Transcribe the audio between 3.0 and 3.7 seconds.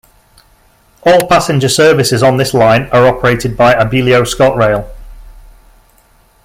operated